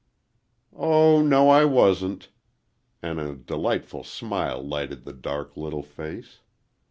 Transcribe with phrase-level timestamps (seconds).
[0.75, 2.29] "Oh, no, I wasn't,"
[3.03, 6.39] and a delightful smile lighted the dark little face.